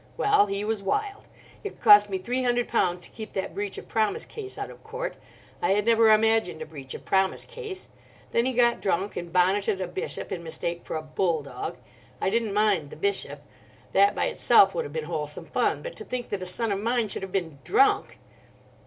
[0.17, 1.27] Well, he was wild.
[1.63, 4.83] It cost me three hundred pounds to keep that breach of promise case out of
[4.83, 5.15] Court;
[5.61, 7.87] I had never imagined a breach of promise case.
[8.31, 11.77] Then he got drunk, and bonneted a bishop in mistake for a 'bull dog.'
[12.19, 13.43] I didn't mind the bishop.
[13.91, 15.83] That by itself would have been wholesome fun.
[15.83, 18.17] But to think that a son of mine should have been drunk!"